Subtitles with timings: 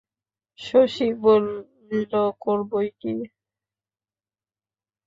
[0.59, 2.13] শশী বলিল,
[2.39, 3.13] করব বইকি।